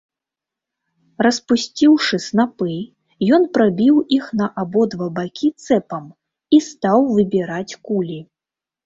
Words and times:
Распусціўшы 1.25 2.17
снапы, 2.27 2.77
ён 3.37 3.45
прабіў 3.57 3.95
іх 4.17 4.25
на 4.39 4.47
абодва 4.63 5.07
бакі 5.19 5.49
цэпам 5.67 6.09
і 6.59 6.61
стаў 6.69 6.99
выбіраць 7.15 7.77
кулі. 7.91 8.19